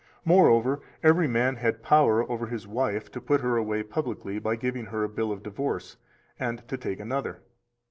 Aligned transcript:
295 0.25 0.35
Moreover, 0.35 0.81
every 1.03 1.27
man 1.27 1.57
had 1.57 1.83
power 1.83 2.27
over 2.27 2.47
his 2.47 2.65
wife 2.67 3.11
to 3.11 3.21
put 3.21 3.41
her 3.41 3.55
away 3.55 3.83
publicly 3.83 4.39
by 4.39 4.55
giving 4.55 4.85
her 4.87 5.03
a 5.03 5.07
bill 5.09 5.31
of 5.31 5.43
divorce, 5.43 5.95
and 6.39 6.67
to 6.67 6.75
take 6.75 6.99
another. 6.99 7.41